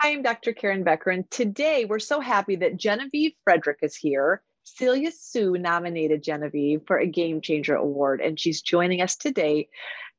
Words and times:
Hi, 0.00 0.10
I'm 0.10 0.20
Dr. 0.20 0.52
Karen 0.52 0.84
Becker, 0.84 1.08
and 1.08 1.28
today 1.30 1.86
we're 1.86 1.98
so 2.00 2.20
happy 2.20 2.54
that 2.56 2.76
Genevieve 2.76 3.32
Frederick 3.44 3.78
is 3.80 3.96
here. 3.96 4.42
Celia 4.62 5.10
Sue 5.10 5.56
nominated 5.56 6.22
Genevieve 6.22 6.82
for 6.86 6.98
a 6.98 7.06
Game 7.06 7.40
Changer 7.40 7.76
Award, 7.76 8.20
and 8.20 8.38
she's 8.38 8.60
joining 8.60 9.00
us 9.00 9.16
today 9.16 9.68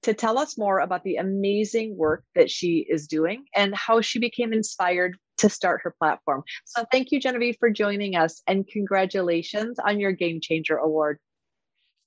to 0.01 0.15
tell 0.15 0.39
us 0.39 0.57
more 0.57 0.79
about 0.79 1.03
the 1.03 1.17
amazing 1.17 1.95
work 1.95 2.23
that 2.33 2.49
she 2.49 2.87
is 2.89 3.05
doing 3.05 3.45
and 3.55 3.75
how 3.75 4.01
she 4.01 4.17
became 4.17 4.51
inspired 4.51 5.15
to 5.37 5.47
start 5.47 5.81
her 5.83 5.93
platform. 5.99 6.41
So, 6.65 6.83
thank 6.91 7.11
you, 7.11 7.19
Genevieve, 7.19 7.57
for 7.59 7.69
joining 7.69 8.15
us, 8.15 8.41
and 8.47 8.67
congratulations 8.67 9.77
on 9.77 9.99
your 9.99 10.11
Game 10.11 10.41
Changer 10.41 10.77
Award. 10.77 11.19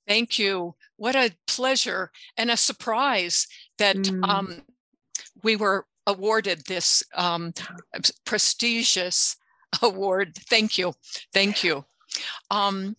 Thank 0.09 0.41
you. 0.41 0.75
What 0.96 1.14
a 1.14 1.37
pleasure 1.46 2.11
and 2.37 2.50
a 2.50 2.57
surprise 2.57 3.46
that 3.79 3.95
mm. 3.95 4.29
um, 4.29 4.62
we 5.45 5.55
were 5.55 5.87
awarded 6.06 6.64
this 6.66 7.02
um, 7.14 7.52
prestigious 8.24 9.36
award. 9.82 10.36
Thank 10.48 10.78
you. 10.78 10.92
Thank 11.32 11.64
you. 11.64 11.84
Um, 12.50 12.96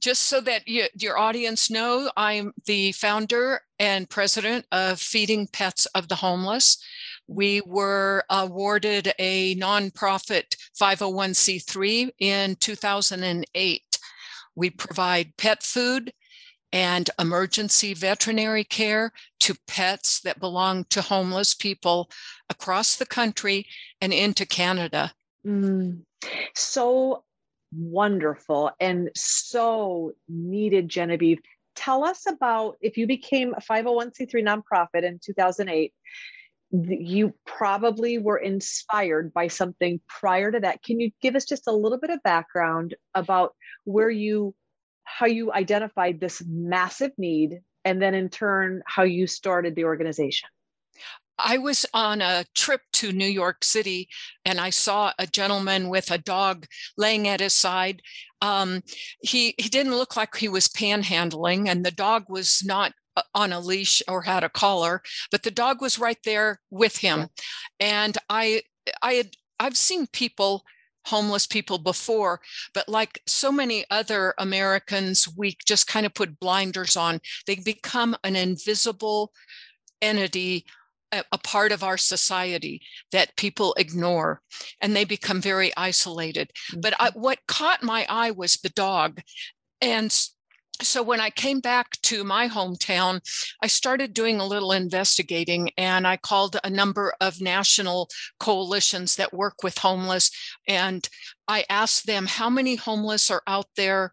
just 0.00 0.22
so 0.22 0.40
that 0.40 0.66
you, 0.66 0.86
your 0.94 1.18
audience 1.18 1.70
know, 1.70 2.10
I'm 2.16 2.52
the 2.66 2.92
founder 2.92 3.60
and 3.78 4.10
president 4.10 4.66
of 4.72 5.00
Feeding 5.00 5.46
Pets 5.52 5.86
of 5.86 6.08
the 6.08 6.16
Homeless. 6.16 6.82
We 7.28 7.60
were 7.60 8.24
awarded 8.28 9.12
a 9.18 9.54
nonprofit 9.54 10.56
501c3 10.80 12.10
in 12.18 12.56
2008. 12.56 13.98
We 14.56 14.70
provide 14.70 15.36
pet 15.36 15.62
food, 15.62 16.12
and 16.72 17.10
emergency 17.18 17.94
veterinary 17.94 18.64
care 18.64 19.12
to 19.40 19.54
pets 19.66 20.20
that 20.20 20.40
belong 20.40 20.84
to 20.84 21.02
homeless 21.02 21.54
people 21.54 22.10
across 22.48 22.96
the 22.96 23.06
country 23.06 23.66
and 24.00 24.12
into 24.12 24.46
Canada. 24.46 25.12
Mm, 25.46 26.02
so 26.54 27.24
wonderful 27.72 28.70
and 28.80 29.10
so 29.14 30.12
needed, 30.28 30.88
Genevieve. 30.88 31.40
Tell 31.74 32.04
us 32.04 32.26
about 32.26 32.76
if 32.80 32.96
you 32.96 33.06
became 33.06 33.54
a 33.54 33.60
501c3 33.60 34.34
nonprofit 34.44 35.04
in 35.04 35.18
2008 35.24 35.92
you 36.72 37.34
probably 37.46 38.18
were 38.18 38.36
inspired 38.36 39.32
by 39.34 39.48
something 39.48 40.00
prior 40.08 40.52
to 40.52 40.60
that. 40.60 40.82
Can 40.82 41.00
you 41.00 41.10
give 41.20 41.34
us 41.34 41.44
just 41.44 41.66
a 41.66 41.72
little 41.72 41.98
bit 41.98 42.10
of 42.10 42.22
background 42.22 42.94
about 43.14 43.54
where 43.84 44.10
you 44.10 44.54
how 45.18 45.26
you 45.26 45.52
identified 45.52 46.20
this 46.20 46.42
massive 46.46 47.12
need 47.18 47.60
and 47.84 48.00
then 48.00 48.14
in 48.14 48.28
turn 48.28 48.82
how 48.86 49.02
you 49.02 49.26
started 49.26 49.74
the 49.74 49.84
organization 49.84 50.48
I 51.42 51.58
was 51.58 51.86
on 51.94 52.20
a 52.20 52.44
trip 52.54 52.82
to 52.94 53.12
New 53.12 53.26
York 53.26 53.64
City 53.64 54.08
and 54.44 54.60
I 54.60 54.70
saw 54.70 55.12
a 55.18 55.26
gentleman 55.26 55.88
with 55.88 56.10
a 56.10 56.18
dog 56.18 56.66
laying 56.96 57.28
at 57.28 57.40
his 57.40 57.54
side. 57.54 58.02
Um, 58.42 58.82
he, 59.22 59.54
he 59.58 59.68
didn't 59.68 59.96
look 59.96 60.16
like 60.16 60.36
he 60.36 60.48
was 60.48 60.68
panhandling, 60.68 61.68
and 61.68 61.84
the 61.84 61.90
dog 61.90 62.24
was 62.28 62.62
not 62.64 62.92
uh, 63.16 63.22
on 63.34 63.52
a 63.52 63.60
leash 63.60 64.02
or 64.08 64.22
had 64.22 64.44
a 64.44 64.48
collar, 64.48 65.02
but 65.30 65.42
the 65.42 65.50
dog 65.50 65.80
was 65.80 65.98
right 65.98 66.18
there 66.24 66.60
with 66.70 66.96
him. 66.96 67.28
And 67.78 68.16
I, 68.28 68.62
I 69.02 69.14
had, 69.14 69.30
I've 69.58 69.76
seen 69.76 70.06
people 70.06 70.64
homeless 71.06 71.46
people 71.46 71.78
before, 71.78 72.40
but 72.74 72.88
like 72.88 73.22
so 73.26 73.50
many 73.50 73.84
other 73.90 74.34
Americans, 74.38 75.28
we 75.36 75.56
just 75.66 75.86
kind 75.86 76.06
of 76.06 76.14
put 76.14 76.38
blinders 76.40 76.96
on. 76.96 77.20
They 77.46 77.56
become 77.56 78.16
an 78.24 78.36
invisible 78.36 79.32
entity, 80.02 80.66
a, 81.12 81.24
a 81.32 81.38
part 81.38 81.72
of 81.72 81.82
our 81.82 81.96
society 81.96 82.82
that 83.12 83.36
people 83.36 83.74
ignore, 83.78 84.40
and 84.80 84.94
they 84.94 85.04
become 85.04 85.40
very 85.40 85.72
isolated. 85.76 86.50
Mm-hmm. 86.70 86.80
But 86.80 86.94
I, 86.98 87.10
what 87.14 87.38
caught 87.48 87.82
my 87.82 88.06
eye 88.08 88.30
was 88.30 88.56
the 88.56 88.70
dog. 88.70 89.20
And 89.80 90.14
so 90.82 91.02
when 91.02 91.20
I 91.20 91.30
came 91.30 91.60
back 91.60 92.00
to 92.02 92.24
my 92.24 92.48
hometown, 92.48 93.20
I 93.62 93.66
started 93.66 94.14
doing 94.14 94.40
a 94.40 94.46
little 94.46 94.72
investigating 94.72 95.70
and 95.76 96.06
I 96.06 96.16
called 96.16 96.58
a 96.62 96.70
number 96.70 97.12
of 97.20 97.40
national 97.40 98.08
coalitions 98.38 99.16
that 99.16 99.32
work 99.32 99.62
with 99.62 99.78
homeless. 99.78 100.30
And 100.66 101.08
I 101.48 101.64
asked 101.68 102.06
them 102.06 102.26
how 102.26 102.50
many 102.50 102.76
homeless 102.76 103.30
are 103.30 103.42
out 103.46 103.66
there 103.76 104.12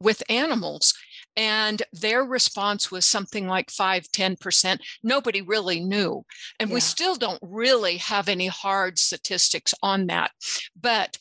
with 0.00 0.22
animals. 0.28 0.94
And 1.36 1.82
their 1.92 2.22
response 2.22 2.90
was 2.90 3.04
something 3.06 3.48
like 3.48 3.70
5, 3.70 4.04
10%. 4.12 4.78
Nobody 5.02 5.42
really 5.42 5.80
knew. 5.80 6.24
And 6.60 6.70
yeah. 6.70 6.74
we 6.74 6.80
still 6.80 7.16
don't 7.16 7.40
really 7.42 7.96
have 7.96 8.28
any 8.28 8.46
hard 8.46 8.98
statistics 8.98 9.74
on 9.82 10.06
that. 10.06 10.30
But 10.80 11.18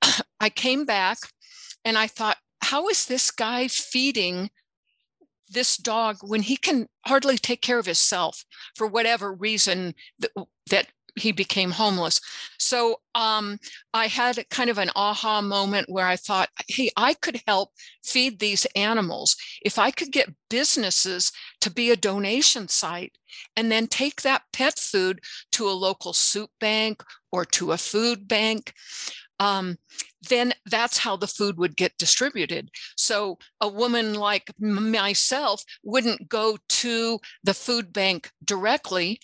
I 0.40 0.48
came 0.48 0.86
back 0.86 1.18
and 1.84 1.98
I 1.98 2.06
thought, 2.06 2.38
how 2.66 2.88
is 2.88 3.06
this 3.06 3.30
guy 3.30 3.68
feeding 3.68 4.50
this 5.48 5.76
dog 5.76 6.16
when 6.22 6.42
he 6.42 6.56
can 6.56 6.88
hardly 7.06 7.38
take 7.38 7.62
care 7.62 7.78
of 7.78 7.86
himself 7.86 8.44
for 8.74 8.88
whatever 8.88 9.32
reason 9.32 9.94
that, 10.18 10.32
that 10.70 10.88
he 11.14 11.30
became 11.32 11.70
homeless. 11.70 12.20
So 12.58 13.00
um, 13.14 13.58
I 13.94 14.08
had 14.08 14.44
kind 14.50 14.68
of 14.68 14.78
an 14.78 14.90
aha 14.96 15.40
moment 15.40 15.88
where 15.88 16.06
I 16.06 16.16
thought, 16.16 16.50
hey, 16.68 16.90
I 16.96 17.14
could 17.14 17.40
help 17.46 17.70
feed 18.04 18.38
these 18.38 18.66
animals 18.74 19.36
if 19.64 19.78
I 19.78 19.92
could 19.92 20.10
get 20.10 20.34
businesses 20.50 21.32
to 21.60 21.70
be 21.70 21.90
a 21.90 21.96
donation 21.96 22.68
site 22.68 23.16
and 23.56 23.70
then 23.70 23.86
take 23.86 24.22
that 24.22 24.42
pet 24.52 24.78
food 24.78 25.20
to 25.52 25.68
a 25.68 25.70
local 25.70 26.12
soup 26.12 26.50
bank 26.60 27.02
or 27.30 27.44
to 27.44 27.72
a 27.72 27.78
food 27.78 28.28
bank 28.28 28.74
um, 29.38 29.76
then 30.28 30.52
that's 30.66 30.98
how 30.98 31.16
the 31.16 31.26
food 31.26 31.58
would 31.58 31.76
get 31.76 31.98
distributed. 31.98 32.70
So 32.96 33.38
a 33.60 33.68
woman 33.68 34.14
like 34.14 34.50
myself 34.58 35.62
wouldn't 35.84 36.28
go 36.28 36.58
to 36.68 37.20
the 37.44 37.54
food 37.54 37.92
bank 37.92 38.30
directly, 38.44 39.20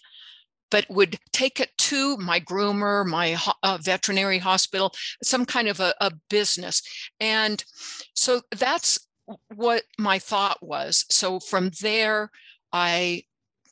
but 0.70 0.86
would 0.88 1.18
take 1.32 1.60
it 1.60 1.70
to 1.76 2.16
my 2.18 2.40
groomer, 2.40 3.04
my 3.04 3.36
uh, 3.62 3.78
veterinary 3.82 4.38
hospital, 4.38 4.92
some 5.22 5.44
kind 5.44 5.68
of 5.68 5.80
a, 5.80 5.94
a 6.00 6.12
business. 6.30 6.82
And 7.20 7.62
so 8.14 8.40
that's 8.56 8.98
what 9.54 9.82
my 9.98 10.18
thought 10.18 10.58
was. 10.62 11.04
So 11.10 11.40
from 11.40 11.70
there, 11.80 12.30
I 12.72 13.24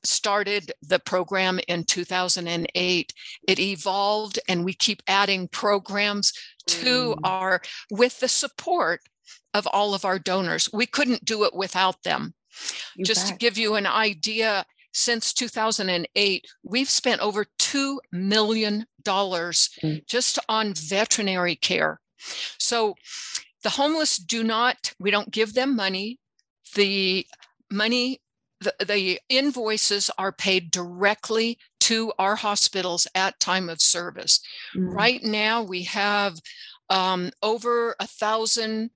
started 0.05 0.73
the 0.83 0.99
program 0.99 1.61
in 1.69 1.85
2008 1.85 3.13
it 3.47 3.59
evolved 3.59 4.39
and 4.49 4.65
we 4.65 4.73
keep 4.73 5.03
adding 5.07 5.49
programs 5.49 6.33
to 6.67 7.15
mm. 7.15 7.19
our 7.25 7.61
with 7.91 8.19
the 8.21 8.29
support 8.29 9.01
of 9.55 9.67
all 9.69 9.95
of 9.95 10.05
our 10.05 10.19
donors 10.19 10.69
we 10.73 10.87
couldn't 10.87 11.25
do 11.25 11.45
it 11.45 11.55
without 11.55 12.03
them 12.03 12.35
you 12.97 13.05
just 13.05 13.27
bet. 13.27 13.33
to 13.33 13.39
give 13.39 13.59
you 13.59 13.75
an 13.75 13.87
idea 13.87 14.65
since 14.93 15.33
2008 15.33 16.47
we've 16.63 16.91
spent 16.91 17.21
over 17.21 17.47
2 17.59 18.01
million 18.13 18.87
dollars 19.03 19.71
mm. 19.83 20.05
just 20.07 20.39
on 20.49 20.73
veterinary 20.75 21.57
care 21.57 22.01
so 22.59 22.95
the 23.63 23.71
homeless 23.71 24.17
do 24.17 24.43
not 24.43 24.93
we 24.99 25.11
don't 25.11 25.31
give 25.31 25.55
them 25.55 25.77
money 25.77 26.19
the 26.75 27.27
money 27.71 28.21
the, 28.61 28.75
the 28.85 29.21
invoices 29.29 30.11
are 30.19 30.33
paid 30.33 30.71
directly 30.71 31.59
to 31.81 32.13
our 32.19 32.37
hospitals 32.37 33.07
at 33.15 33.41
time 33.41 33.69
of 33.69 33.81
service. 33.81 34.41
Mm. 34.77 34.95
Right 34.95 35.23
now, 35.23 35.63
we 35.63 35.85
have 35.85 36.39
um, 36.91 37.31
over 37.43 37.95
a 37.99 38.07
thousand 38.07 38.91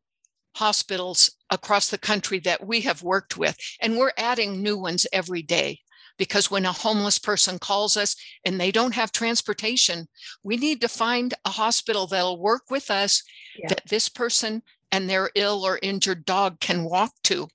hospitals 0.56 1.32
across 1.50 1.88
the 1.88 1.98
country 1.98 2.38
that 2.40 2.64
we 2.66 2.80
have 2.82 3.02
worked 3.02 3.36
with, 3.36 3.56
and 3.80 3.96
we're 3.96 4.12
adding 4.18 4.62
new 4.62 4.78
ones 4.78 5.06
every 5.12 5.42
day. 5.42 5.80
Because 6.16 6.48
when 6.48 6.64
a 6.64 6.70
homeless 6.70 7.18
person 7.18 7.58
calls 7.58 7.96
us 7.96 8.14
and 8.44 8.60
they 8.60 8.70
don't 8.70 8.94
have 8.94 9.10
transportation, 9.10 10.06
we 10.44 10.56
need 10.56 10.80
to 10.82 10.88
find 10.88 11.34
a 11.44 11.50
hospital 11.50 12.06
that'll 12.06 12.40
work 12.40 12.70
with 12.70 12.88
us 12.88 13.20
yeah. 13.58 13.66
that 13.70 13.82
this 13.88 14.08
person 14.08 14.62
and 14.94 15.10
their 15.10 15.30
ill 15.34 15.66
or 15.66 15.78
injured 15.82 16.24
dog 16.24 16.60
can 16.60 16.84
walk 16.84 17.12
to 17.24 17.48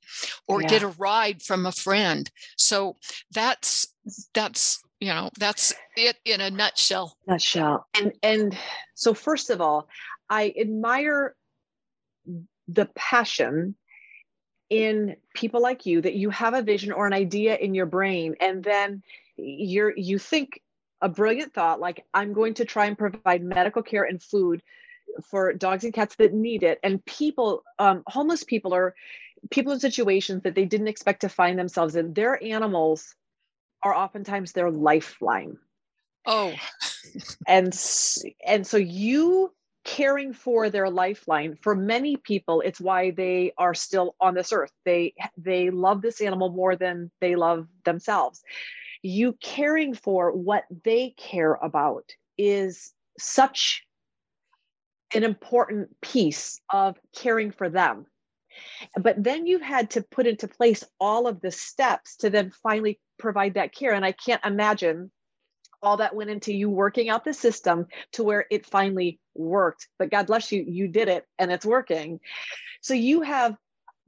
or 0.47 0.61
yeah. 0.61 0.67
get 0.67 0.83
a 0.83 0.87
ride 0.89 1.41
from 1.41 1.65
a 1.65 1.71
friend. 1.71 2.29
So 2.57 2.97
that's 3.31 3.87
that's 4.33 4.83
you 4.99 5.07
know 5.07 5.29
that's 5.39 5.73
it 5.95 6.17
in 6.25 6.41
a 6.41 6.51
nutshell. 6.51 7.15
Nutshell. 7.27 7.87
And 7.95 8.11
and 8.21 8.57
so 8.99 9.13
first 9.13 9.49
of 9.49 9.61
all 9.61 9.87
i 10.29 10.53
admire 10.59 11.35
the 12.67 12.85
passion 12.95 13.75
in 14.69 15.15
people 15.33 15.61
like 15.61 15.85
you 15.85 16.01
that 16.01 16.13
you 16.13 16.29
have 16.29 16.53
a 16.53 16.61
vision 16.61 16.91
or 16.91 17.07
an 17.07 17.13
idea 17.13 17.55
in 17.55 17.73
your 17.73 17.87
brain 17.87 18.35
and 18.39 18.63
then 18.63 19.01
you're 19.37 19.93
you 19.97 20.19
think 20.19 20.61
a 21.01 21.09
brilliant 21.09 21.53
thought 21.53 21.79
like 21.79 22.05
i'm 22.13 22.33
going 22.33 22.53
to 22.53 22.65
try 22.65 22.85
and 22.85 22.97
provide 22.97 23.41
medical 23.41 23.81
care 23.81 24.03
and 24.03 24.21
food 24.21 24.61
for 25.23 25.53
dogs 25.53 25.83
and 25.83 25.93
cats 25.93 26.15
that 26.15 26.33
need 26.33 26.63
it. 26.63 26.79
And 26.83 27.03
people 27.05 27.63
um, 27.77 28.03
homeless 28.07 28.43
people 28.43 28.73
are 28.73 28.95
people 29.51 29.73
in 29.73 29.79
situations 29.79 30.43
that 30.43 30.55
they 30.55 30.65
didn't 30.65 30.87
expect 30.87 31.21
to 31.21 31.29
find 31.29 31.57
themselves 31.57 31.95
in. 31.95 32.13
Their 32.13 32.41
animals 32.43 33.15
are 33.83 33.95
oftentimes 33.95 34.51
their 34.51 34.71
lifeline. 34.71 35.57
Oh. 36.25 36.53
and 37.47 37.73
and 38.45 38.67
so 38.67 38.77
you 38.77 39.53
caring 39.85 40.33
for 40.33 40.69
their 40.69 40.89
lifeline 40.89 41.57
for 41.61 41.73
many 41.73 42.17
people 42.17 42.61
it's 42.61 42.81
why 42.81 43.11
they 43.11 43.53
are 43.57 43.73
still 43.73 44.15
on 44.19 44.33
this 44.33 44.51
earth. 44.51 44.71
They 44.85 45.13
they 45.37 45.69
love 45.69 46.01
this 46.01 46.21
animal 46.21 46.49
more 46.49 46.75
than 46.75 47.11
they 47.21 47.35
love 47.35 47.67
themselves. 47.85 48.43
You 49.01 49.33
caring 49.41 49.93
for 49.93 50.31
what 50.33 50.65
they 50.83 51.11
care 51.17 51.53
about 51.53 52.11
is 52.37 52.93
such 53.17 53.85
an 55.13 55.23
important 55.23 55.89
piece 56.01 56.59
of 56.71 56.97
caring 57.15 57.51
for 57.51 57.69
them 57.69 58.05
but 58.99 59.21
then 59.23 59.45
you've 59.45 59.61
had 59.61 59.91
to 59.91 60.01
put 60.01 60.27
into 60.27 60.47
place 60.47 60.83
all 60.99 61.27
of 61.27 61.39
the 61.39 61.51
steps 61.51 62.17
to 62.17 62.29
then 62.29 62.51
finally 62.63 62.99
provide 63.17 63.53
that 63.53 63.73
care 63.73 63.93
and 63.93 64.05
i 64.05 64.11
can't 64.11 64.43
imagine 64.45 65.11
all 65.81 65.97
that 65.97 66.15
went 66.15 66.29
into 66.29 66.53
you 66.53 66.69
working 66.69 67.09
out 67.09 67.23
the 67.23 67.33
system 67.33 67.87
to 68.13 68.23
where 68.23 68.45
it 68.51 68.65
finally 68.65 69.19
worked. 69.35 69.87
But 69.97 70.11
God 70.11 70.27
bless 70.27 70.51
you, 70.51 70.63
you 70.67 70.87
did 70.87 71.07
it 71.07 71.25
and 71.37 71.51
it's 71.51 71.65
working. 71.65 72.19
So 72.81 72.93
you 72.93 73.21
have 73.21 73.55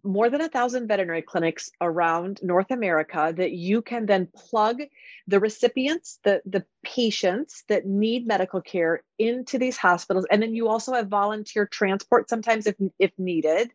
more 0.04 0.30
than 0.30 0.42
a 0.42 0.50
thousand 0.50 0.88
veterinary 0.88 1.22
clinics 1.22 1.70
around 1.80 2.40
North 2.42 2.72
America 2.72 3.34
that 3.36 3.52
you 3.52 3.82
can 3.82 4.06
then 4.06 4.28
plug 4.36 4.82
the 5.28 5.40
recipients, 5.40 6.20
the, 6.24 6.42
the 6.46 6.66
patients 6.84 7.64
that 7.70 7.86
need 7.86 8.26
medical 8.26 8.62
care 8.62 9.04
into 9.20 9.60
these 9.60 9.78
hospitals. 9.78 10.26
And 10.32 10.42
then 10.42 10.56
you 10.56 10.68
also 10.68 10.94
have 10.94 11.08
volunteer 11.08 11.68
transport 11.68 12.30
sometimes 12.30 12.66
if, 12.66 12.76
if 12.98 13.12
needed. 13.18 13.72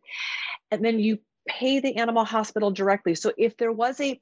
And 0.70 0.84
then 0.84 0.98
you 0.98 1.18
pay 1.48 1.78
the 1.78 1.96
animal 1.96 2.24
hospital 2.24 2.70
directly. 2.70 3.14
So 3.14 3.32
if 3.36 3.56
there 3.56 3.72
was 3.72 4.00
a 4.00 4.20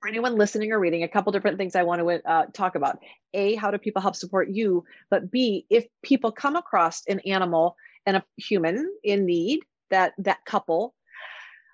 for 0.00 0.08
anyone 0.08 0.36
listening 0.36 0.70
or 0.72 0.78
reading, 0.78 1.02
a 1.02 1.08
couple 1.08 1.32
different 1.32 1.58
things 1.58 1.74
I 1.74 1.82
want 1.82 2.00
to 2.00 2.30
uh, 2.30 2.46
talk 2.52 2.76
about. 2.76 3.00
A, 3.34 3.56
how 3.56 3.70
do 3.70 3.78
people 3.78 4.00
help 4.00 4.14
support 4.14 4.48
you? 4.48 4.84
But 5.10 5.30
B, 5.30 5.66
if 5.70 5.86
people 6.04 6.30
come 6.30 6.54
across 6.54 7.02
an 7.08 7.20
animal 7.20 7.76
and 8.06 8.16
a 8.16 8.24
human 8.36 8.94
in 9.02 9.26
need, 9.26 9.60
that 9.90 10.12
that 10.18 10.44
couple, 10.44 10.94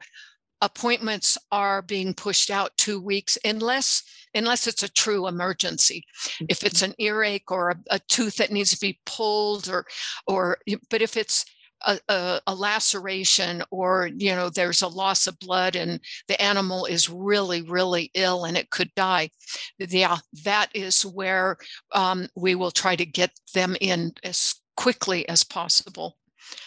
appointments 0.61 1.39
are 1.53 1.83
being 1.83 2.15
pushed 2.15 2.51
out 2.51 2.77
two 2.77 3.01
weeks 3.01 3.39
unless 3.45 4.03
unless 4.35 4.67
it's 4.67 4.83
a 4.83 4.93
true 4.93 5.27
emergency 5.27 6.05
if 6.49 6.63
it's 6.63 6.83
mm-hmm. 6.83 6.91
an 6.91 6.97
earache 6.99 7.51
or 7.51 7.71
a, 7.71 7.77
a 7.93 7.99
tooth 7.99 8.37
that 8.37 8.53
needs 8.53 8.71
to 8.71 8.79
be 8.79 9.01
pulled 9.07 9.69
or 9.69 9.87
or 10.27 10.59
but 10.91 11.01
if 11.01 11.17
it's 11.17 11.47
a, 11.83 11.99
a, 12.09 12.41
a, 12.47 12.55
laceration 12.55 13.63
or 13.71 14.11
you 14.15 14.35
know 14.35 14.51
there's 14.51 14.83
a 14.83 14.89
loss 14.89 15.27
of 15.27 15.39
blood 15.39 15.77
and 15.77 16.01
the 16.29 16.41
animal 16.41 16.85
is 16.85 17.09
really 17.09 17.63
really 17.63 18.11
ill 18.15 18.45
and 18.45 18.57
it 18.57 18.71
could 18.71 18.93
die 18.95 19.31
yeah 19.79 20.19
that 20.45 20.69
is 20.75 21.05
where 21.05 21.57
um, 21.93 22.29
we 22.35 22.55
will 22.55 22.71
try 22.71 22.97
to 22.97 23.07
get 23.07 23.31
them 23.55 23.77
in 23.81 24.13
as 24.25 24.55
quickly 24.77 25.29
as 25.29 25.45
possible 25.45 26.17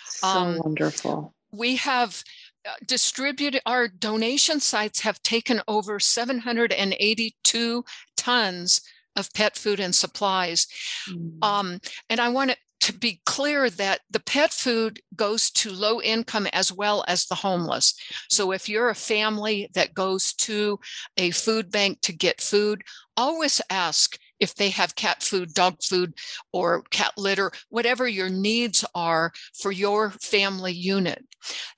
so 0.05 0.27
um, 0.27 0.57
wonderful 0.63 1.33
we 1.51 1.75
have 1.75 2.23
uh, 2.65 2.71
distributed 2.85 3.61
our 3.65 3.87
donation 3.87 4.59
sites 4.59 5.01
have 5.01 5.21
taken 5.21 5.61
over 5.67 5.99
782 5.99 7.85
tons 8.15 8.81
of 9.15 9.33
pet 9.33 9.55
food 9.55 9.79
and 9.79 9.93
supplies. 9.93 10.67
Mm. 11.09 11.43
Um, 11.43 11.79
and 12.09 12.19
I 12.19 12.29
want 12.29 12.51
to 12.51 12.57
to 12.83 12.91
be 12.91 13.21
clear 13.25 13.69
that 13.69 14.01
the 14.11 14.19
pet 14.19 14.51
food 14.51 14.99
goes 15.15 15.49
to 15.49 15.71
low 15.71 16.01
income 16.01 16.47
as 16.51 16.69
well 16.69 17.05
as 17.07 17.25
the 17.25 17.35
homeless. 17.35 17.95
So 18.29 18.47
mm-hmm. 18.47 18.55
if 18.55 18.67
you're 18.67 18.89
a 18.89 18.95
family 18.95 19.69
that 19.73 19.93
goes 19.93 20.33
to 20.33 20.77
a 21.15 21.31
food 21.31 21.71
bank 21.71 22.01
to 22.01 22.11
get 22.11 22.41
food, 22.41 22.81
always 23.15 23.61
ask 23.69 24.19
if 24.41 24.55
they 24.55 24.69
have 24.71 24.97
cat 24.97 25.23
food, 25.23 25.53
dog 25.53 25.81
food, 25.81 26.13
or 26.51 26.83
cat 26.91 27.13
litter, 27.15 27.53
whatever 27.69 28.05
your 28.05 28.27
needs 28.27 28.83
are 28.93 29.31
for 29.53 29.71
your 29.71 30.09
family 30.09 30.73
unit. 30.73 31.23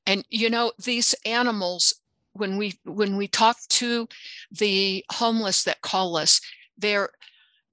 And 0.08 0.26
you 0.32 0.50
know, 0.50 0.72
these 0.84 1.14
animals, 1.24 1.94
when 2.34 2.58
we 2.58 2.80
when 2.84 3.16
we 3.16 3.28
talk 3.28 3.58
to 3.70 4.08
the 4.50 5.06
homeless 5.12 5.66
that 5.66 5.82
call 5.82 6.18
us, 6.18 6.42
they're 6.80 7.10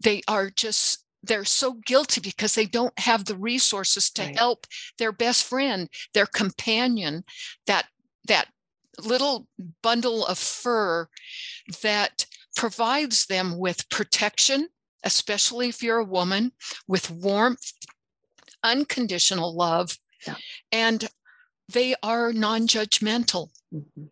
they 0.03 0.21
are 0.29 0.51
just 0.51 1.02
they're 1.23 1.45
so 1.45 1.75
guilty 1.87 2.21
because 2.21 2.55
they 2.55 2.67
don't 2.67 2.99
have 2.99 3.25
the 3.25 3.37
resources 3.37 4.11
to 4.11 4.23
right. 4.23 4.37
help 4.37 4.67
their 4.99 5.13
best 5.13 5.45
friend 5.45 5.89
their 6.15 6.27
companion 6.27 7.25
that 7.67 7.87
that 8.27 8.49
little 8.99 9.47
bundle 9.83 10.27
of 10.27 10.39
fur 10.39 11.09
that 11.83 12.27
provides 12.57 13.27
them 13.27 13.59
with 13.59 13.89
protection 13.89 14.69
especially 15.05 15.69
if 15.69 15.83
you're 15.83 15.99
a 15.99 16.05
woman 16.05 16.53
with 16.87 17.11
warmth 17.11 17.73
unconditional 18.63 19.55
love 19.55 19.99
yeah. 20.27 20.35
and 20.71 21.09
they 21.73 21.95
are 22.03 22.33
non-judgmental 22.33 23.49
mm-hmm. 23.75 24.05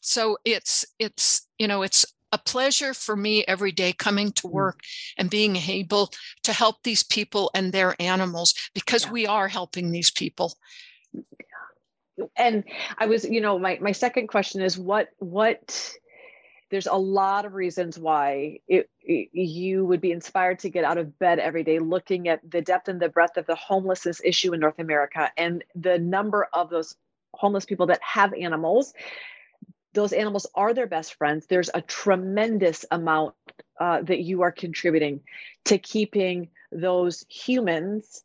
so 0.00 0.38
it's 0.44 0.86
it's 0.98 1.48
you 1.58 1.66
know 1.66 1.82
it's 1.82 2.06
a 2.32 2.38
pleasure 2.38 2.94
for 2.94 3.14
me 3.14 3.44
every 3.46 3.72
day 3.72 3.92
coming 3.92 4.32
to 4.32 4.48
mm. 4.48 4.52
work 4.52 4.80
and 5.18 5.30
being 5.30 5.56
able 5.56 6.10
to 6.42 6.52
help 6.52 6.82
these 6.82 7.02
people 7.02 7.50
and 7.54 7.72
their 7.72 7.94
animals 8.00 8.54
because 8.74 9.04
yeah. 9.04 9.12
we 9.12 9.26
are 9.26 9.48
helping 9.48 9.92
these 9.92 10.10
people 10.10 10.54
and 12.36 12.64
i 12.98 13.06
was 13.06 13.24
you 13.24 13.40
know 13.40 13.58
my, 13.58 13.78
my 13.80 13.92
second 13.92 14.26
question 14.26 14.62
is 14.62 14.78
what 14.78 15.08
what 15.18 15.92
there's 16.70 16.86
a 16.86 16.94
lot 16.94 17.44
of 17.44 17.52
reasons 17.52 17.98
why 17.98 18.58
it, 18.66 18.88
it, 19.02 19.28
you 19.32 19.84
would 19.84 20.00
be 20.00 20.10
inspired 20.10 20.58
to 20.58 20.70
get 20.70 20.84
out 20.84 20.96
of 20.96 21.18
bed 21.18 21.38
every 21.38 21.62
day 21.62 21.78
looking 21.78 22.28
at 22.28 22.40
the 22.50 22.62
depth 22.62 22.88
and 22.88 22.98
the 22.98 23.10
breadth 23.10 23.36
of 23.36 23.46
the 23.46 23.54
homelessness 23.54 24.20
issue 24.24 24.52
in 24.52 24.60
north 24.60 24.78
america 24.78 25.30
and 25.36 25.64
the 25.74 25.98
number 25.98 26.48
of 26.52 26.70
those 26.70 26.94
homeless 27.34 27.64
people 27.64 27.86
that 27.86 28.00
have 28.02 28.32
animals 28.34 28.92
those 29.94 30.12
animals 30.12 30.46
are 30.54 30.74
their 30.74 30.86
best 30.86 31.14
friends. 31.14 31.46
There's 31.46 31.70
a 31.72 31.82
tremendous 31.82 32.84
amount 32.90 33.34
uh, 33.78 34.02
that 34.02 34.20
you 34.20 34.42
are 34.42 34.52
contributing 34.52 35.20
to 35.66 35.78
keeping 35.78 36.50
those 36.70 37.24
humans 37.28 38.22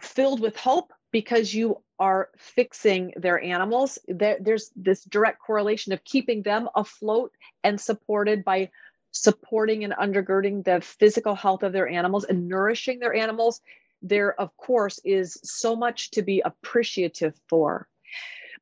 filled 0.00 0.40
with 0.40 0.56
hope 0.56 0.92
because 1.12 1.54
you 1.54 1.80
are 1.98 2.28
fixing 2.36 3.12
their 3.16 3.42
animals, 3.42 3.98
there, 4.06 4.36
there's 4.40 4.70
this 4.76 5.04
direct 5.04 5.40
correlation 5.40 5.92
of 5.92 6.04
keeping 6.04 6.42
them 6.42 6.68
afloat 6.74 7.32
and 7.64 7.80
supported 7.80 8.44
by 8.44 8.70
supporting 9.12 9.84
and 9.84 9.94
undergirding 9.94 10.62
the 10.64 10.80
physical 10.80 11.34
health 11.34 11.62
of 11.62 11.72
their 11.72 11.88
animals 11.88 12.24
and 12.24 12.48
nourishing 12.48 12.98
their 12.98 13.14
animals. 13.14 13.60
There, 14.02 14.38
of 14.38 14.54
course, 14.58 15.00
is 15.04 15.38
so 15.42 15.74
much 15.74 16.10
to 16.12 16.22
be 16.22 16.42
appreciative 16.44 17.34
for. 17.48 17.88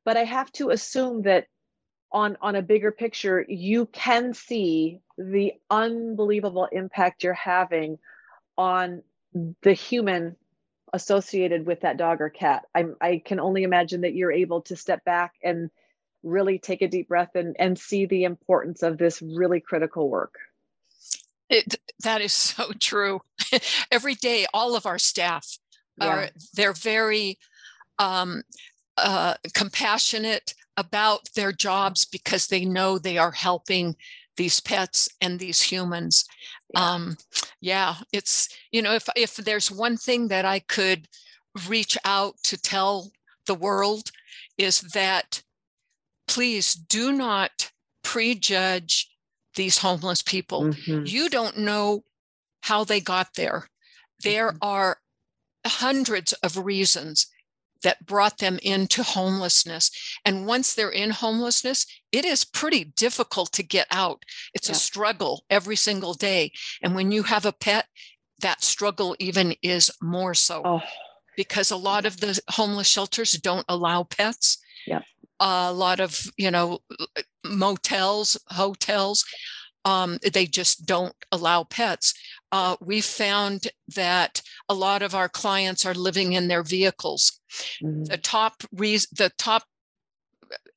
But 0.05 0.15
I 0.15 0.23
have 0.23 0.51
to 0.53 0.69
assume 0.69 1.23
that 1.23 1.47
on, 2.15 2.37
on 2.41 2.55
a 2.55 2.61
bigger 2.61 2.93
picture, 2.93 3.45
you 3.47 3.87
can 3.87 4.33
see 4.33 5.01
the 5.17 5.51
unbelievable 5.69 6.65
impact 6.71 7.25
you're 7.25 7.33
having 7.33 7.99
on 8.57 9.03
the 9.61 9.73
human 9.73 10.37
associated 10.93 11.65
with 11.65 11.81
that 11.81 11.97
dog 11.97 12.21
or 12.21 12.29
cat. 12.29 12.63
I, 12.73 12.85
I 13.01 13.21
can 13.23 13.41
only 13.41 13.63
imagine 13.63 14.01
that 14.01 14.15
you're 14.15 14.31
able 14.31 14.61
to 14.61 14.77
step 14.77 15.03
back 15.03 15.33
and 15.43 15.69
really 16.23 16.57
take 16.57 16.81
a 16.81 16.87
deep 16.87 17.09
breath 17.09 17.35
and, 17.35 17.53
and 17.59 17.77
see 17.77 18.05
the 18.05 18.23
importance 18.23 18.81
of 18.81 18.97
this 18.97 19.21
really 19.21 19.59
critical 19.59 20.09
work. 20.09 20.35
It, 21.49 21.75
that 22.03 22.21
is 22.21 22.31
so 22.31 22.71
true. 22.79 23.23
Every 23.91 24.15
day, 24.15 24.45
all 24.53 24.77
of 24.77 24.85
our 24.85 24.99
staff 24.99 25.59
yeah. 25.99 26.07
are 26.07 26.29
they're 26.53 26.71
very 26.71 27.39
um, 27.99 28.43
uh, 28.95 29.33
compassionate 29.53 30.53
about 30.77 31.29
their 31.35 31.51
jobs 31.51 32.05
because 32.05 32.47
they 32.47 32.65
know 32.65 32.97
they 32.97 33.17
are 33.17 33.31
helping 33.31 33.95
these 34.37 34.59
pets 34.59 35.07
and 35.21 35.39
these 35.39 35.61
humans 35.61 36.25
yeah. 36.73 36.93
um 36.93 37.17
yeah 37.61 37.95
it's 38.11 38.49
you 38.71 38.81
know 38.81 38.93
if 38.93 39.07
if 39.15 39.35
there's 39.37 39.71
one 39.71 39.97
thing 39.97 40.27
that 40.27 40.45
i 40.45 40.59
could 40.59 41.07
reach 41.67 41.97
out 42.03 42.35
to 42.43 42.57
tell 42.57 43.11
the 43.47 43.55
world 43.55 44.11
is 44.57 44.81
that 44.81 45.41
please 46.27 46.73
do 46.73 47.11
not 47.11 47.71
prejudge 48.03 49.09
these 49.55 49.77
homeless 49.77 50.21
people 50.21 50.65
mm-hmm. 50.65 51.03
you 51.05 51.29
don't 51.29 51.57
know 51.57 52.03
how 52.63 52.83
they 52.83 52.99
got 52.99 53.29
there 53.35 53.69
there 54.23 54.49
mm-hmm. 54.49 54.57
are 54.61 54.97
hundreds 55.65 56.33
of 56.33 56.57
reasons 56.57 57.27
that 57.85 58.03
brought 58.05 58.39
them 58.39 58.57
into 58.63 59.03
homelessness. 59.03 59.91
And 60.25 60.47
once 60.47 60.73
they're 60.73 60.89
in 60.89 61.11
homelessness, 61.11 61.85
it 62.11 62.25
is 62.25 62.43
pretty 62.43 62.83
difficult 62.83 63.51
to 63.53 63.63
get 63.63 63.85
out. 63.91 64.23
It's 64.55 64.69
yeah. 64.69 64.73
a 64.73 64.75
struggle 64.75 65.45
every 65.51 65.75
single 65.75 66.15
day. 66.15 66.51
And 66.81 66.95
when 66.95 67.11
you 67.11 67.21
have 67.23 67.45
a 67.45 67.53
pet, 67.53 67.85
that 68.39 68.63
struggle 68.63 69.15
even 69.19 69.53
is 69.61 69.91
more 70.01 70.33
so 70.33 70.63
oh. 70.65 70.81
because 71.37 71.69
a 71.69 71.77
lot 71.77 72.07
of 72.07 72.19
the 72.19 72.39
homeless 72.49 72.87
shelters 72.87 73.33
don't 73.33 73.65
allow 73.69 74.01
pets. 74.03 74.57
Yeah. 74.87 75.01
A 75.39 75.71
lot 75.71 75.99
of, 75.99 76.19
you 76.37 76.49
know, 76.49 76.79
motels, 77.45 78.35
hotels, 78.47 79.23
um, 79.85 80.17
they 80.33 80.47
just 80.47 80.87
don't 80.87 81.15
allow 81.31 81.63
pets. 81.63 82.15
Uh, 82.55 82.77
we 82.79 83.01
found 83.01 83.67
that 83.95 84.41
a 84.69 84.73
lot 84.73 85.01
of 85.01 85.13
our 85.13 85.27
clients 85.27 85.85
are 85.85 85.93
living 85.93 86.31
in 86.31 86.47
their 86.47 86.63
vehicles. 86.63 87.41
Mm-hmm. 87.83 88.05
The 88.05 88.17
top 88.17 88.63
re- 88.71 89.11
the 89.11 89.29
top 89.37 89.63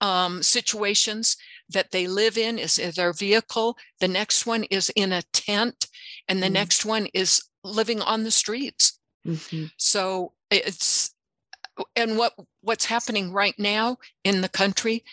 um, 0.01 0.43
situations 0.43 1.37
that 1.69 1.93
they 1.93 2.09
live 2.09 2.37
in 2.37 2.59
is 2.59 2.79
in 2.79 2.91
their 2.97 3.13
vehicle. 3.13 3.77
The 4.01 4.09
next 4.09 4.45
one 4.45 4.65
is 4.65 4.91
in 4.97 5.13
a 5.13 5.23
tent, 5.33 5.87
and 6.27 6.43
the 6.43 6.47
mm-hmm. 6.47 6.55
next 6.55 6.85
one 6.85 7.07
is 7.15 7.45
living 7.63 8.03
on 8.03 8.25
the 8.25 8.33
streets. 8.33 8.99
Mm-hmm. 9.25 9.67
So 9.77 10.33
it's 10.51 11.15
and 11.95 12.19
what 12.19 12.33
what's 12.61 12.87
happening 12.87 13.33
right 13.33 13.55
now 13.57 13.99
in 14.25 14.41
the 14.41 14.49
country 14.49 15.05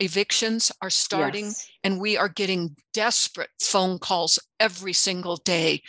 evictions 0.00 0.72
are 0.82 0.90
starting 0.90 1.46
yes. 1.46 1.70
and 1.84 2.00
we 2.00 2.16
are 2.16 2.28
getting 2.28 2.74
desperate 2.92 3.50
phone 3.60 3.98
calls 3.98 4.38
every 4.58 4.92
single 4.92 5.36
day 5.36 5.82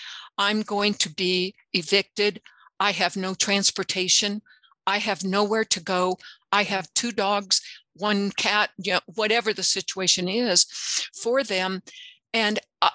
i'm 0.46 0.62
going 0.62 0.94
to 0.94 1.10
be 1.10 1.54
evicted 1.74 2.42
i 2.80 2.92
have 2.92 3.16
no 3.16 3.34
transportation 3.34 4.42
I 4.88 4.98
have 4.98 5.24
nowhere 5.24 5.66
to 5.66 5.80
go. 5.80 6.18
I 6.52 6.64
have 6.64 6.94
two 6.94 7.12
dogs, 7.12 7.62
one 7.96 8.32
cat, 8.32 8.72
you 8.78 8.94
know, 8.94 9.00
whatever 9.16 9.54
the 9.54 9.64
situation 9.64 10.28
is 10.28 10.66
for 11.22 11.44
them. 11.44 11.82
And 12.34 12.60
uh, 12.82 12.90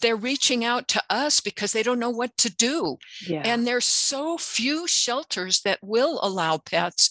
they're 0.00 0.16
reaching 0.16 0.64
out 0.64 0.88
to 0.88 1.02
us 1.10 1.40
because 1.40 1.72
they 1.72 1.82
don't 1.82 2.00
know 2.00 2.10
what 2.10 2.36
to 2.38 2.50
do. 2.50 2.98
Yeah. 3.26 3.42
And 3.44 3.66
there's 3.66 3.84
so 3.84 4.38
few 4.38 4.88
shelters 4.88 5.60
that 5.62 5.78
will 5.82 6.18
allow 6.22 6.58
pets 6.58 7.10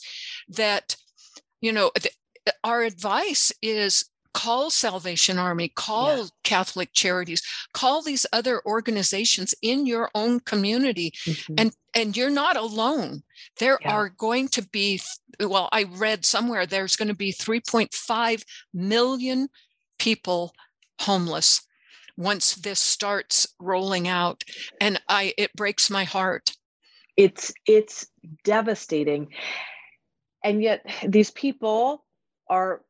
that, 0.50 0.96
you 1.62 1.72
know, 1.72 1.92
th- 1.96 2.16
our 2.64 2.84
advice 2.84 3.52
is 3.62 4.06
call 4.38 4.70
Salvation 4.70 5.40
Army, 5.40 5.68
call 5.70 6.18
yeah. 6.18 6.24
Catholic 6.44 6.94
Charities, 6.94 7.42
call 7.74 8.04
these 8.04 8.24
other 8.32 8.62
organizations 8.68 9.56
in 9.64 9.88
your 9.88 10.12
own 10.14 10.40
community 10.42 11.12
mm-hmm. 11.26 11.56
and 11.58 11.72
and 11.96 12.16
you're 12.16 12.30
not 12.30 12.56
alone. 12.56 13.24
There 13.60 13.80
yeah. 13.82 13.92
are 13.92 14.10
going 14.10 14.50
to 14.50 14.62
be 14.70 15.02
well 15.40 15.70
I 15.72 15.86
read 15.86 16.24
somewhere 16.24 16.68
there's 16.68 16.96
going 16.96 17.08
to 17.08 17.16
be 17.16 17.34
3.5 17.34 18.44
million 18.76 19.48
people 19.98 20.54
homeless 21.02 21.62
once 22.16 22.54
this 22.54 22.80
starts 22.80 23.48
rolling 23.60 24.08
out 24.08 24.44
and 24.80 25.02
I 25.10 25.34
it 25.40 25.52
breaks 25.56 25.90
my 25.90 26.04
heart. 26.04 26.52
It's 27.16 27.52
it's 27.66 28.06
devastating. 28.44 29.30
And 30.44 30.62
yet 30.62 30.86
these 31.04 31.32
people 31.32 32.06
are 32.48 32.84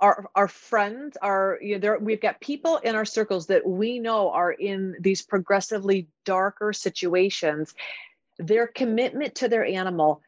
our 0.00 0.26
our 0.34 0.48
friends 0.48 1.16
are 1.20 1.58
you 1.62 1.74
know 1.74 1.80
there 1.80 1.98
we've 1.98 2.20
got 2.20 2.40
people 2.40 2.78
in 2.78 2.94
our 2.94 3.04
circles 3.04 3.46
that 3.46 3.66
we 3.66 3.98
know 3.98 4.30
are 4.30 4.52
in 4.52 4.96
these 5.00 5.22
progressively 5.22 6.08
darker 6.24 6.72
situations. 6.72 7.74
Their 8.38 8.66
commitment 8.66 9.36
to 9.36 9.48
their 9.48 9.64
animal 9.64 10.20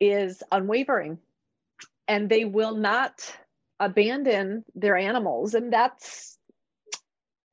is 0.00 0.42
unwavering 0.52 1.18
and 2.08 2.28
they 2.28 2.44
will 2.44 2.74
not 2.74 3.34
abandon 3.80 4.64
their 4.74 4.96
animals. 4.96 5.54
And 5.54 5.72
that's 5.72 6.38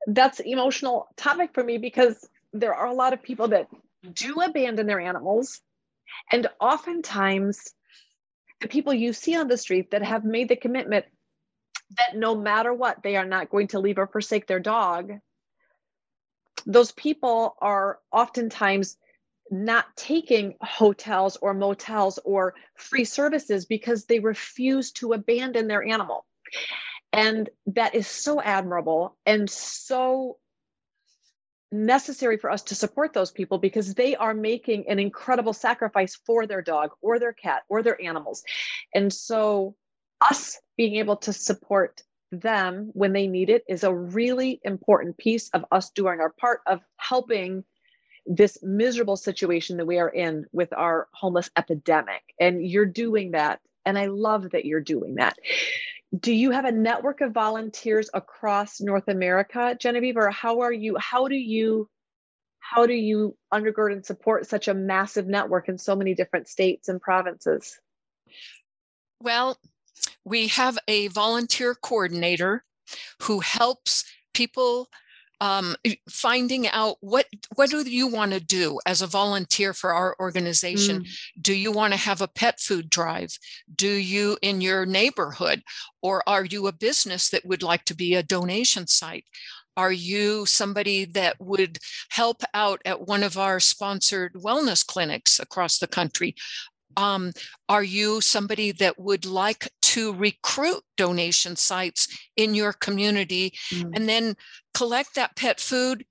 that's 0.06 0.40
emotional 0.40 1.08
topic 1.16 1.50
for 1.54 1.62
me 1.62 1.78
because 1.78 2.28
there 2.52 2.74
are 2.74 2.86
a 2.86 2.94
lot 2.94 3.12
of 3.12 3.22
people 3.22 3.48
that 3.48 3.68
do 4.14 4.40
abandon 4.40 4.86
their 4.86 5.00
animals 5.00 5.60
and 6.32 6.48
oftentimes 6.60 7.74
the 8.60 8.68
people 8.68 8.92
you 8.94 9.12
see 9.12 9.36
on 9.36 9.48
the 9.48 9.56
street 9.56 9.90
that 9.90 10.02
have 10.02 10.24
made 10.24 10.48
the 10.48 10.56
commitment 10.56 11.06
that 11.96 12.16
no 12.16 12.34
matter 12.34 12.72
what, 12.72 13.02
they 13.02 13.16
are 13.16 13.26
not 13.26 13.50
going 13.50 13.68
to 13.68 13.80
leave 13.80 13.98
or 13.98 14.06
forsake 14.06 14.46
their 14.46 14.60
dog, 14.60 15.12
those 16.66 16.92
people 16.92 17.56
are 17.60 17.98
oftentimes 18.12 18.96
not 19.50 19.84
taking 19.96 20.54
hotels 20.60 21.36
or 21.40 21.54
motels 21.54 22.18
or 22.24 22.54
free 22.76 23.04
services 23.04 23.66
because 23.66 24.04
they 24.04 24.20
refuse 24.20 24.92
to 24.92 25.12
abandon 25.12 25.66
their 25.66 25.84
animal. 25.84 26.24
And 27.12 27.50
that 27.66 27.96
is 27.96 28.06
so 28.06 28.40
admirable 28.40 29.16
and 29.26 29.50
so 29.50 30.36
necessary 31.72 32.36
for 32.36 32.50
us 32.50 32.62
to 32.62 32.74
support 32.74 33.12
those 33.12 33.30
people 33.30 33.58
because 33.58 33.94
they 33.94 34.16
are 34.16 34.34
making 34.34 34.88
an 34.88 34.98
incredible 34.98 35.52
sacrifice 35.52 36.18
for 36.26 36.46
their 36.46 36.62
dog 36.62 36.90
or 37.00 37.18
their 37.18 37.32
cat 37.32 37.62
or 37.68 37.82
their 37.82 38.00
animals. 38.02 38.42
And 38.94 39.12
so, 39.12 39.76
us 40.20 40.60
being 40.76 40.96
able 40.96 41.16
to 41.16 41.32
support 41.32 42.02
them 42.30 42.90
when 42.92 43.12
they 43.12 43.26
need 43.26 43.50
it 43.50 43.64
is 43.68 43.84
a 43.84 43.94
really 43.94 44.60
important 44.64 45.16
piece 45.16 45.48
of 45.50 45.64
us 45.72 45.90
doing 45.90 46.20
our 46.20 46.30
part 46.30 46.60
of 46.66 46.80
helping 46.96 47.64
this 48.26 48.58
miserable 48.62 49.16
situation 49.16 49.78
that 49.78 49.86
we 49.86 49.98
are 49.98 50.10
in 50.10 50.44
with 50.52 50.72
our 50.74 51.08
homeless 51.12 51.50
epidemic. 51.56 52.22
And 52.38 52.64
you're 52.64 52.84
doing 52.84 53.30
that. 53.30 53.60
And 53.86 53.98
I 53.98 54.06
love 54.06 54.50
that 54.50 54.66
you're 54.66 54.80
doing 54.80 55.14
that 55.14 55.38
do 56.18 56.32
you 56.32 56.50
have 56.50 56.64
a 56.64 56.72
network 56.72 57.20
of 57.20 57.32
volunteers 57.32 58.10
across 58.12 58.80
North 58.80 59.08
America, 59.08 59.76
Genevieve, 59.78 60.16
or 60.16 60.30
how 60.30 60.60
are 60.60 60.72
you? 60.72 60.96
How 60.98 61.28
do 61.28 61.36
you? 61.36 61.88
How 62.58 62.86
do 62.86 62.92
you 62.92 63.36
undergird 63.52 63.92
and 63.92 64.04
support 64.04 64.46
such 64.46 64.68
a 64.68 64.74
massive 64.74 65.26
network 65.26 65.68
in 65.68 65.78
so 65.78 65.96
many 65.96 66.14
different 66.14 66.48
states 66.48 66.88
and 66.88 67.00
provinces? 67.00 67.78
Well, 69.20 69.58
we 70.24 70.48
have 70.48 70.78
a 70.86 71.08
volunteer 71.08 71.74
coordinator 71.74 72.64
who 73.22 73.40
helps 73.40 74.04
people 74.34 74.88
um, 75.40 75.74
finding 76.08 76.68
out 76.68 76.96
what 77.00 77.26
what 77.54 77.70
do 77.70 77.82
you 77.82 78.06
want 78.06 78.32
to 78.32 78.40
do 78.40 78.78
as 78.86 79.02
a 79.02 79.06
volunteer 79.06 79.72
for 79.72 79.92
our 79.92 80.14
organization? 80.20 81.02
Mm. 81.02 81.08
do 81.40 81.54
you 81.54 81.72
want 81.72 81.92
to 81.92 81.98
have 81.98 82.20
a 82.20 82.28
pet 82.28 82.60
food 82.60 82.90
drive? 82.90 83.36
Do 83.74 83.90
you 83.90 84.36
in 84.42 84.60
your 84.60 84.86
neighborhood 84.86 85.62
or 86.02 86.22
are 86.28 86.44
you 86.44 86.66
a 86.66 86.72
business 86.72 87.30
that 87.30 87.46
would 87.46 87.62
like 87.62 87.84
to 87.86 87.96
be 87.96 88.14
a 88.14 88.22
donation 88.22 88.86
site? 88.86 89.24
Are 89.76 89.92
you 89.92 90.44
somebody 90.46 91.06
that 91.06 91.36
would 91.40 91.78
help 92.10 92.42
out 92.52 92.82
at 92.84 93.06
one 93.06 93.22
of 93.22 93.38
our 93.38 93.60
sponsored 93.60 94.34
wellness 94.34 94.86
clinics 94.86 95.38
across 95.38 95.78
the 95.78 95.86
country 95.86 96.34
um, 96.96 97.32
are 97.68 97.82
you 97.82 98.20
somebody 98.20 98.72
that 98.72 98.98
would 98.98 99.24
like 99.24 99.70
to 99.82 100.12
recruit 100.14 100.82
donation 100.96 101.56
sites 101.56 102.08
in 102.36 102.54
your 102.54 102.72
community 102.72 103.52
mm. 103.72 103.90
and 103.94 104.08
then 104.08 104.34
collect 104.74 105.14
that 105.14 105.34
pet 105.36 105.60
food 105.60 106.04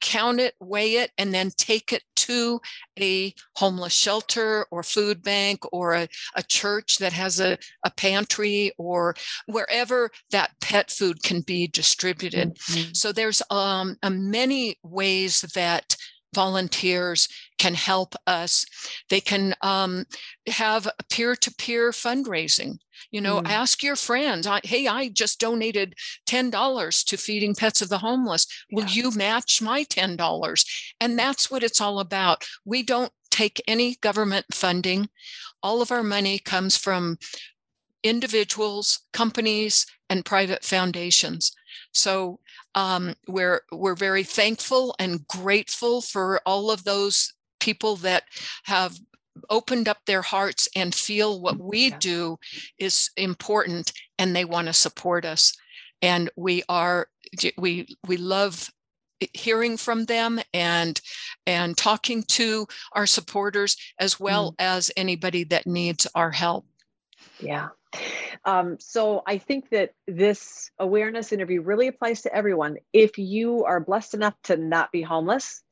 count 0.00 0.40
it, 0.40 0.54
weigh 0.60 0.96
it, 0.96 1.10
and 1.18 1.32
then 1.34 1.50
take 1.56 1.92
it 1.92 2.02
to 2.16 2.60
a 2.98 3.34
homeless 3.56 3.92
shelter 3.92 4.66
or 4.70 4.82
food 4.82 5.22
bank 5.22 5.60
or 5.72 5.94
a, 5.94 6.08
a 6.34 6.42
church 6.42 6.98
that 6.98 7.12
has 7.12 7.40
a, 7.40 7.58
a 7.84 7.90
pantry 7.90 8.72
or 8.78 9.14
wherever 9.46 10.10
that 10.30 10.50
pet 10.60 10.90
food 10.90 11.22
can 11.22 11.40
be 11.40 11.66
distributed. 11.68 12.54
Mm-hmm. 12.54 12.92
So 12.92 13.12
there's 13.12 13.42
um, 13.50 13.96
many 14.04 14.76
ways 14.82 15.40
that 15.54 15.96
volunteers 16.34 17.28
can 17.58 17.74
help 17.74 18.14
us. 18.26 18.64
They 19.10 19.20
can 19.20 19.54
um, 19.62 20.04
have 20.46 20.88
peer 21.10 21.34
to 21.36 21.54
peer 21.54 21.90
fundraising. 21.90 22.78
You 23.10 23.20
know, 23.20 23.40
mm. 23.40 23.48
ask 23.48 23.82
your 23.82 23.96
friends, 23.96 24.48
hey, 24.64 24.86
I 24.86 25.08
just 25.08 25.40
donated 25.40 25.94
$10 26.28 27.04
to 27.06 27.16
Feeding 27.16 27.54
Pets 27.54 27.82
of 27.82 27.88
the 27.88 27.98
Homeless. 27.98 28.46
Will 28.72 28.86
yeah. 28.86 29.02
you 29.02 29.10
match 29.12 29.62
my 29.62 29.84
$10? 29.84 30.64
And 31.00 31.18
that's 31.18 31.50
what 31.50 31.62
it's 31.62 31.80
all 31.80 32.00
about. 32.00 32.44
We 32.64 32.82
don't 32.82 33.12
take 33.30 33.62
any 33.68 33.96
government 33.96 34.46
funding. 34.52 35.08
All 35.62 35.80
of 35.80 35.92
our 35.92 36.02
money 36.02 36.38
comes 36.38 36.76
from 36.76 37.18
individuals, 38.02 39.00
companies, 39.12 39.86
and 40.10 40.24
private 40.24 40.64
foundations. 40.64 41.52
So 41.92 42.40
um, 42.74 43.14
we're 43.26 43.62
we're 43.72 43.94
very 43.94 44.24
thankful 44.24 44.94
and 44.98 45.26
grateful 45.26 46.00
for 46.00 46.40
all 46.46 46.70
of 46.70 46.84
those 46.84 47.32
people 47.68 47.96
that 47.96 48.24
have 48.64 48.98
opened 49.50 49.88
up 49.88 49.98
their 50.06 50.22
hearts 50.22 50.70
and 50.74 50.94
feel 50.94 51.38
what 51.38 51.58
we 51.58 51.88
yeah. 51.88 51.98
do 51.98 52.38
is 52.78 53.10
important 53.18 53.92
and 54.18 54.34
they 54.34 54.46
want 54.46 54.68
to 54.68 54.72
support 54.72 55.26
us 55.26 55.54
and 56.00 56.30
we 56.34 56.62
are 56.70 57.08
we 57.58 57.98
we 58.06 58.16
love 58.16 58.70
hearing 59.34 59.76
from 59.76 60.06
them 60.06 60.40
and 60.54 61.02
and 61.46 61.76
talking 61.76 62.22
to 62.22 62.66
our 62.92 63.04
supporters 63.06 63.76
as 63.98 64.18
well 64.18 64.52
mm. 64.52 64.54
as 64.58 64.90
anybody 64.96 65.44
that 65.44 65.66
needs 65.66 66.06
our 66.14 66.30
help 66.30 66.64
yeah 67.38 67.68
um, 68.44 68.76
so 68.78 69.22
I 69.26 69.38
think 69.38 69.70
that 69.70 69.92
this 70.06 70.70
awareness 70.78 71.32
interview 71.32 71.62
really 71.62 71.86
applies 71.88 72.22
to 72.22 72.34
everyone. 72.34 72.76
If 72.92 73.16
you 73.16 73.64
are 73.64 73.80
blessed 73.80 74.14
enough 74.14 74.34
to 74.44 74.56
not 74.56 74.92
be 74.92 75.02
homeless, 75.02 75.62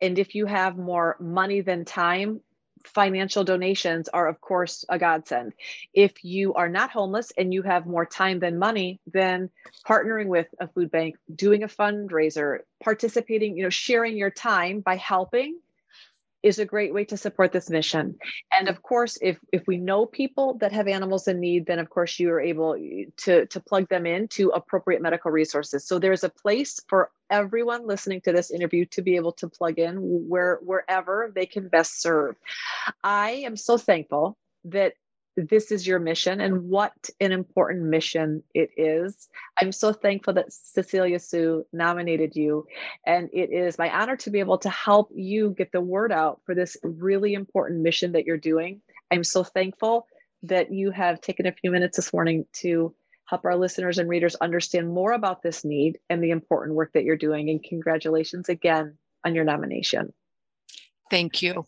and 0.00 0.18
if 0.18 0.34
you 0.34 0.46
have 0.46 0.76
more 0.76 1.16
money 1.20 1.60
than 1.60 1.84
time, 1.84 2.40
financial 2.84 3.44
donations 3.44 4.08
are, 4.08 4.28
of 4.28 4.40
course, 4.40 4.84
a 4.88 4.98
godsend. 4.98 5.52
If 5.92 6.24
you 6.24 6.54
are 6.54 6.68
not 6.68 6.90
homeless 6.90 7.32
and 7.36 7.52
you 7.52 7.62
have 7.62 7.86
more 7.86 8.06
time 8.06 8.38
than 8.40 8.58
money, 8.58 9.00
then 9.06 9.50
partnering 9.86 10.26
with 10.26 10.46
a 10.60 10.68
food 10.68 10.90
bank, 10.90 11.16
doing 11.34 11.62
a 11.62 11.68
fundraiser, 11.68 12.60
participating, 12.82 13.56
you 13.56 13.64
know, 13.64 13.70
sharing 13.70 14.16
your 14.16 14.30
time 14.30 14.80
by 14.80 14.96
helping 14.96 15.58
is 16.42 16.58
a 16.58 16.64
great 16.64 16.94
way 16.94 17.04
to 17.04 17.16
support 17.16 17.52
this 17.52 17.68
mission. 17.68 18.16
And 18.52 18.68
of 18.68 18.82
course, 18.82 19.18
if 19.20 19.38
if 19.52 19.66
we 19.66 19.76
know 19.76 20.06
people 20.06 20.58
that 20.58 20.72
have 20.72 20.86
animals 20.86 21.28
in 21.28 21.40
need, 21.40 21.66
then 21.66 21.78
of 21.78 21.90
course 21.90 22.18
you 22.18 22.30
are 22.30 22.40
able 22.40 22.74
eh, 22.74 23.06
to 23.18 23.46
to 23.46 23.60
plug 23.60 23.88
them 23.88 24.06
into 24.06 24.50
appropriate 24.50 25.02
medical 25.02 25.30
resources. 25.30 25.86
So 25.86 25.98
there's 25.98 26.24
a 26.24 26.28
place 26.28 26.80
for 26.88 27.10
everyone 27.30 27.86
listening 27.86 28.20
to 28.22 28.32
this 28.32 28.50
interview 28.50 28.86
to 28.86 29.02
be 29.02 29.16
able 29.16 29.32
to 29.32 29.48
plug 29.48 29.78
in 29.78 29.96
where 30.28 30.58
wherever 30.62 31.32
they 31.34 31.46
can 31.46 31.68
best 31.68 32.00
serve. 32.00 32.36
I 33.02 33.42
am 33.46 33.56
so 33.56 33.76
thankful 33.76 34.36
that 34.64 34.94
this 35.38 35.70
is 35.70 35.86
your 35.86 36.00
mission 36.00 36.40
and 36.40 36.68
what 36.68 37.10
an 37.20 37.30
important 37.30 37.84
mission 37.84 38.42
it 38.54 38.70
is. 38.76 39.28
I'm 39.60 39.70
so 39.70 39.92
thankful 39.92 40.34
that 40.34 40.52
Cecilia 40.52 41.20
Sue 41.20 41.64
nominated 41.72 42.34
you. 42.34 42.66
And 43.06 43.28
it 43.32 43.50
is 43.52 43.78
my 43.78 43.90
honor 43.90 44.16
to 44.16 44.30
be 44.30 44.40
able 44.40 44.58
to 44.58 44.70
help 44.70 45.10
you 45.14 45.54
get 45.56 45.70
the 45.70 45.80
word 45.80 46.10
out 46.10 46.40
for 46.44 46.54
this 46.54 46.76
really 46.82 47.34
important 47.34 47.82
mission 47.82 48.12
that 48.12 48.24
you're 48.24 48.36
doing. 48.36 48.80
I'm 49.12 49.24
so 49.24 49.44
thankful 49.44 50.06
that 50.42 50.72
you 50.72 50.90
have 50.90 51.20
taken 51.20 51.46
a 51.46 51.52
few 51.52 51.70
minutes 51.70 51.96
this 51.96 52.12
morning 52.12 52.44
to 52.54 52.94
help 53.26 53.44
our 53.44 53.56
listeners 53.56 53.98
and 53.98 54.08
readers 54.08 54.34
understand 54.36 54.92
more 54.92 55.12
about 55.12 55.42
this 55.42 55.64
need 55.64 55.98
and 56.10 56.22
the 56.22 56.30
important 56.30 56.76
work 56.76 56.92
that 56.94 57.04
you're 57.04 57.16
doing. 57.16 57.50
And 57.50 57.62
congratulations 57.62 58.48
again 58.48 58.96
on 59.24 59.34
your 59.34 59.44
nomination. 59.44 60.12
Thank 61.10 61.42
you. 61.42 61.64